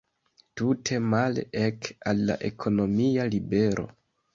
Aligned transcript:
Tute 0.61 0.97
male, 1.11 1.45
ek 1.67 1.93
al 2.13 2.27
la 2.33 2.41
ekonomia 2.53 3.33
libero. 3.33 3.91